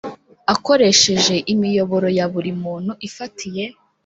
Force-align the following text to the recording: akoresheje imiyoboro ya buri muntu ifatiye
akoresheje 0.53 1.35
imiyoboro 1.53 2.07
ya 2.17 2.25
buri 2.33 2.51
muntu 2.63 2.91
ifatiye 3.07 3.63